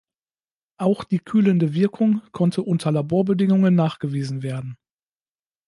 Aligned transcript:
Auch 0.79 1.03
die 1.03 1.19
kühlende 1.19 1.75
Wirkung 1.75 2.23
konnte 2.31 2.63
unter 2.63 2.91
Laborbedingungen 2.91 3.75
nachgewiesen 3.75 4.41
werden. 4.41 4.75